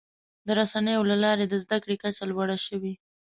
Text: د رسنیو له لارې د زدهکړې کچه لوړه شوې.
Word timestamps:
د 0.47 0.47
رسنیو 0.59 1.01
له 1.11 1.15
لارې 1.23 1.45
د 1.47 1.53
زدهکړې 1.63 1.95
کچه 2.03 2.23
لوړه 2.31 2.57
شوې. 2.65 2.93